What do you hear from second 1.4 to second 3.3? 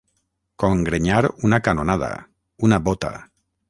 una canonada, una bota.